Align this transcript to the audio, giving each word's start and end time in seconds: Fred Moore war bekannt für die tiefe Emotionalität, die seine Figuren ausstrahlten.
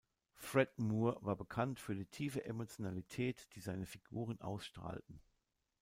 Fred 0.33 0.69
Moore 0.79 1.19
war 1.23 1.35
bekannt 1.35 1.79
für 1.79 1.93
die 1.93 2.07
tiefe 2.07 2.43
Emotionalität, 2.43 3.47
die 3.53 3.59
seine 3.59 3.85
Figuren 3.85 4.41
ausstrahlten. 4.41 5.19